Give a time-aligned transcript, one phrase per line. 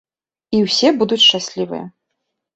[0.55, 1.85] І усё будуць шчаслівыя.